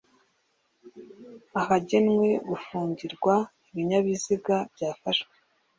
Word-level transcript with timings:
Ahagenwe 1.61 2.29
gufungirwa 2.47 3.33
ibinyabiziga 3.69 4.55
byafashwe 4.73 5.31